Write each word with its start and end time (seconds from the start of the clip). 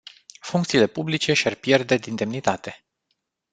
Funcțiile 0.39 0.87
publice 0.87 1.33
și-ar 1.33 1.55
pierde 1.55 1.97
din 1.97 2.15
demnitate. 2.15 2.83